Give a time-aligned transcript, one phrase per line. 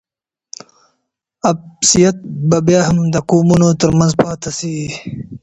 [1.49, 2.15] عصبیت
[2.49, 4.75] به بیا هم د قومونو ترمنځ پاته سي.